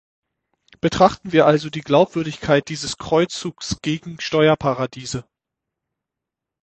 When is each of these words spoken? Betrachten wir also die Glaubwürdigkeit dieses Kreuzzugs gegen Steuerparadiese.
Betrachten 0.79 1.31
wir 1.31 1.45
also 1.45 1.69
die 1.69 1.81
Glaubwürdigkeit 1.81 2.69
dieses 2.69 2.97
Kreuzzugs 2.97 3.77
gegen 3.83 4.19
Steuerparadiese. 4.19 5.25